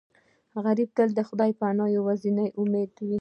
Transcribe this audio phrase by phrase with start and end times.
[0.63, 3.09] غریب ته د خدای پناه یوازینی امید وي